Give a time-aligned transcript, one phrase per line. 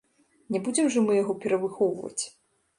[0.55, 2.19] Не будзем жа мы яго перавыхоўваць.